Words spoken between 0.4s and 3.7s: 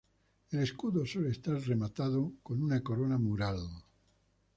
El escudo suele estar rematado con una corona mural.